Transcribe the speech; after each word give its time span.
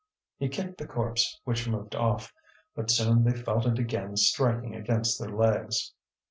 He 0.39 0.49
kicked 0.49 0.79
the 0.79 0.87
corpse, 0.87 1.39
which 1.43 1.67
moved 1.69 1.93
off. 1.93 2.33
But 2.73 2.89
soon 2.89 3.23
they 3.23 3.33
felt 3.37 3.67
it 3.67 3.77
again 3.77 4.17
striking 4.17 4.75
against 4.75 5.19
their 5.19 5.29
legs. 5.29 5.93